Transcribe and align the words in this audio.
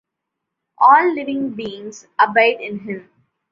All 0.79 1.13
living 1.13 1.51
beings 1.51 2.07
abide 2.17 2.59
in 2.59 2.79
Him. 2.79 3.07